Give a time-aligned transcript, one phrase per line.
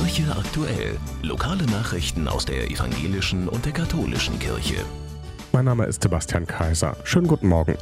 [0.00, 0.96] Kirche aktuell.
[1.22, 4.76] Lokale Nachrichten aus der evangelischen und der katholischen Kirche.
[5.52, 6.96] Mein Name ist Sebastian Kaiser.
[7.04, 7.76] Schönen guten Morgen.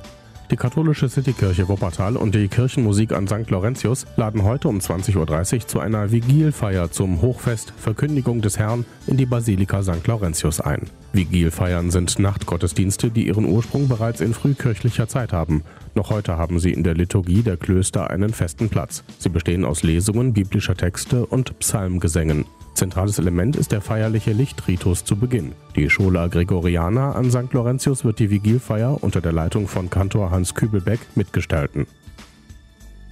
[0.50, 3.50] Die katholische Citykirche Wuppertal und die Kirchenmusik an St.
[3.50, 9.18] Laurentius laden heute um 20.30 Uhr zu einer Vigilfeier zum Hochfest Verkündigung des Herrn in
[9.18, 10.06] die Basilika St.
[10.06, 10.88] Laurentius ein.
[11.12, 15.64] Vigilfeiern sind Nachtgottesdienste, die ihren Ursprung bereits in frühkirchlicher Zeit haben.
[15.94, 19.04] Noch heute haben sie in der Liturgie der Klöster einen festen Platz.
[19.18, 22.46] Sie bestehen aus Lesungen biblischer Texte und Psalmgesängen.
[22.78, 25.50] Zentrales Element ist der feierliche Lichtritus zu Beginn.
[25.74, 27.52] Die Schola Gregoriana an St.
[27.52, 31.88] Laurentius wird die Vigilfeier unter der Leitung von Kantor Hans Kübelbeck mitgestalten.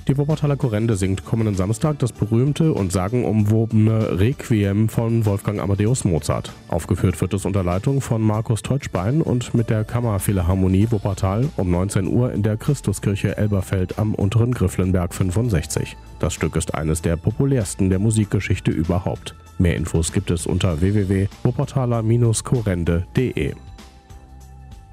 [0.08, 6.52] Die Wuppertaler Korrende singt kommenden Samstag das berühmte und sagenumwobene Requiem von Wolfgang Amadeus Mozart.
[6.68, 12.06] Aufgeführt wird es unter Leitung von Markus Teutschbein und mit der Kammerphilharmonie Wuppertal um 19
[12.06, 15.96] Uhr in der Christuskirche Elberfeld am unteren Grifflenberg 65.
[16.20, 19.34] Das Stück ist eines der populärsten der Musikgeschichte überhaupt.
[19.58, 23.54] Mehr Infos gibt es unter www.wuppertaler-korrende.de.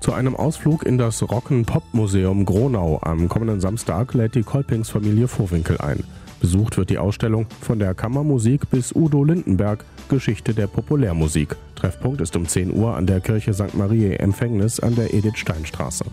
[0.03, 6.03] Zu einem Ausflug in das Rocken-Pop-Museum Gronau am kommenden Samstag lädt die Kolpingsfamilie Vorwinkel ein.
[6.41, 11.55] Besucht wird die Ausstellung von der Kammermusik bis Udo Lindenberg, Geschichte der Populärmusik.
[11.75, 13.75] Treffpunkt ist um 10 Uhr an der Kirche St.
[13.75, 16.03] Marie Empfängnis an der Edith-Stein-Straße.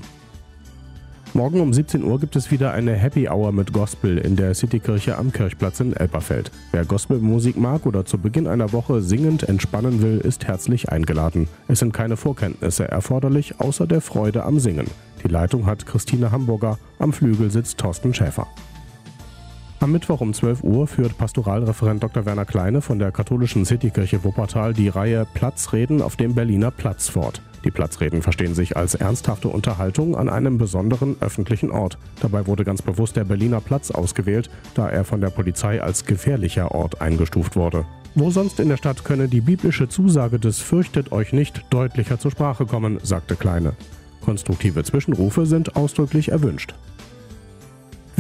[1.32, 5.16] Morgen um 17 Uhr gibt es wieder eine Happy Hour mit Gospel in der Citykirche
[5.16, 6.50] am Kirchplatz in Elberfeld.
[6.72, 11.46] Wer Gospelmusik mag oder zu Beginn einer Woche singend entspannen will, ist herzlich eingeladen.
[11.68, 14.88] Es sind keine Vorkenntnisse erforderlich, außer der Freude am Singen.
[15.22, 18.48] Die Leitung hat Christine Hamburger, am Flügel sitzt Thorsten Schäfer.
[19.78, 22.26] Am Mittwoch um 12 Uhr führt Pastoralreferent Dr.
[22.26, 27.40] Werner Kleine von der katholischen Citykirche Wuppertal die Reihe Platzreden auf dem Berliner Platz fort.
[27.64, 31.98] Die Platzreden verstehen sich als ernsthafte Unterhaltung an einem besonderen öffentlichen Ort.
[32.20, 36.72] Dabei wurde ganz bewusst der Berliner Platz ausgewählt, da er von der Polizei als gefährlicher
[36.72, 37.84] Ort eingestuft wurde.
[38.14, 42.30] Wo sonst in der Stadt könne die biblische Zusage des Fürchtet euch nicht deutlicher zur
[42.30, 43.74] Sprache kommen, sagte Kleine.
[44.20, 46.74] Konstruktive Zwischenrufe sind ausdrücklich erwünscht.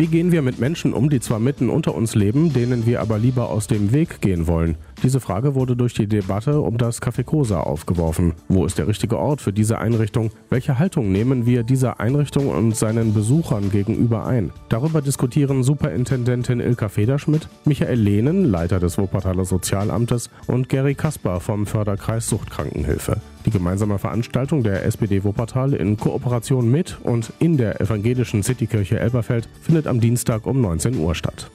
[0.00, 3.18] Wie gehen wir mit Menschen um, die zwar mitten unter uns leben, denen wir aber
[3.18, 4.76] lieber aus dem Weg gehen wollen?
[5.02, 8.32] Diese Frage wurde durch die Debatte um das Café Cosa aufgeworfen.
[8.48, 10.30] Wo ist der richtige Ort für diese Einrichtung?
[10.48, 14.52] Welche Haltung nehmen wir dieser Einrichtung und seinen Besuchern gegenüber ein?
[14.70, 21.66] Darüber diskutieren Superintendentin Ilka Federschmidt, Michael Lehnen, Leiter des Wuppertaler Sozialamtes und Gary Kasper vom
[21.66, 23.20] Förderkreis Suchtkrankenhilfe.
[23.50, 29.48] Die gemeinsame Veranstaltung der SPD Wuppertal in Kooperation mit und in der evangelischen Citykirche Elberfeld
[29.60, 31.50] findet am Dienstag um 19 Uhr statt.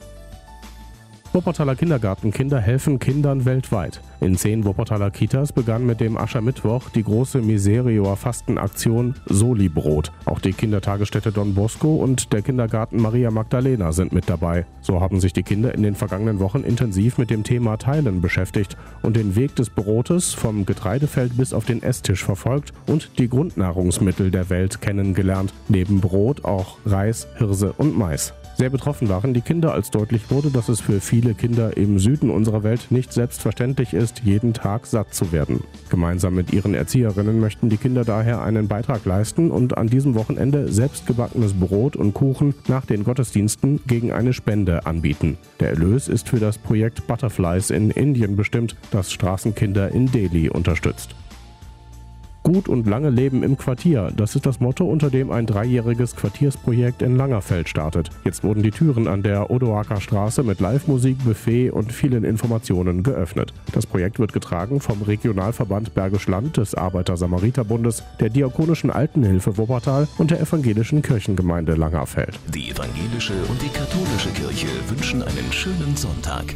[1.36, 4.00] Wuppertaler Kindergartenkinder helfen Kindern weltweit.
[4.22, 10.12] In zehn Wuppertaler Kitas begann mit dem Aschermittwoch die große Miserior Fastenaktion Soli-Brot.
[10.24, 14.64] Auch die Kindertagesstätte Don Bosco und der Kindergarten Maria Magdalena sind mit dabei.
[14.80, 18.78] So haben sich die Kinder in den vergangenen Wochen intensiv mit dem Thema Teilen beschäftigt
[19.02, 24.30] und den Weg des Brotes vom Getreidefeld bis auf den Esstisch verfolgt und die Grundnahrungsmittel
[24.30, 25.52] der Welt kennengelernt.
[25.68, 28.32] Neben Brot auch Reis, Hirse und Mais.
[28.56, 32.30] Sehr betroffen waren die Kinder, als deutlich wurde, dass es für viele Kinder im Süden
[32.30, 35.62] unserer Welt nicht selbstverständlich ist, jeden Tag satt zu werden.
[35.90, 40.72] Gemeinsam mit ihren Erzieherinnen möchten die Kinder daher einen Beitrag leisten und an diesem Wochenende
[40.72, 45.36] selbstgebackenes Brot und Kuchen nach den Gottesdiensten gegen eine Spende anbieten.
[45.60, 51.14] Der Erlös ist für das Projekt Butterflies in Indien bestimmt, das Straßenkinder in Delhi unterstützt.
[52.46, 54.12] Gut und lange Leben im Quartier.
[54.16, 58.10] Das ist das Motto, unter dem ein dreijähriges Quartiersprojekt in Langerfeld startet.
[58.22, 63.52] Jetzt wurden die Türen an der Odoaker Straße mit Live-Musik, Buffet und vielen Informationen geöffnet.
[63.72, 70.30] Das Projekt wird getragen vom Regionalverband Bergisch Land des Arbeiter-Samariter-Bundes, der Diakonischen Altenhilfe Wuppertal und
[70.30, 72.38] der Evangelischen Kirchengemeinde Langerfeld.
[72.54, 76.54] Die evangelische und die katholische Kirche wünschen einen schönen Sonntag.